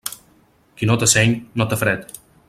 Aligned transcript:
Qui 0.79 0.89
no 0.91 0.95
té 1.03 1.11
seny, 1.13 1.35
no 1.63 1.69
té 1.75 1.79
fred. 1.83 2.09